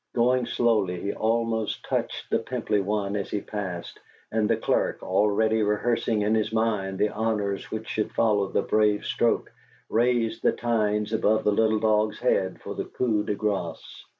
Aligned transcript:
Going 0.15 0.47
slowly, 0.47 0.99
he 0.99 1.13
almost 1.13 1.85
touched 1.85 2.31
the 2.31 2.39
pimply 2.39 2.79
one 2.79 3.15
as 3.15 3.29
he 3.29 3.39
passed, 3.39 3.99
and 4.31 4.49
the 4.49 4.57
clerk, 4.57 5.03
already 5.03 5.61
rehearsing 5.61 6.23
in 6.23 6.33
his 6.33 6.51
mind 6.51 6.97
the 6.97 7.09
honors 7.09 7.69
which 7.69 7.87
should 7.87 8.11
follow 8.13 8.47
the 8.47 8.63
brave 8.63 9.05
stroke, 9.05 9.51
raised 9.89 10.41
the 10.41 10.53
tines 10.53 11.13
above 11.13 11.43
the 11.43 11.51
little 11.51 11.79
dog's 11.79 12.17
head 12.17 12.61
for 12.63 12.73
the 12.73 12.85
coup 12.85 13.21
de 13.23 13.35
grace. 13.35 14.03